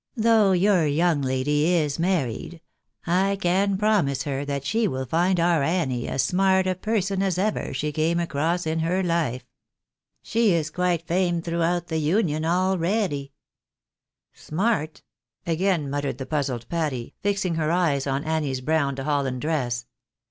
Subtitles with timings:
[0.15, 2.59] "Though your young lady is 'married,
[3.05, 7.37] I can promise her that she will find our Annie as smart a person as
[7.37, 9.43] ever she came across in her life.
[10.23, 13.31] She is quite famed throughout the Union, already."
[14.33, 15.01] VEEV NATURAL MISTAKES.
[15.01, 15.01] 43"
[15.45, 19.85] Smart?" again muttered the puzzled Patty, fixing her eyes on Annie's brown holland dress.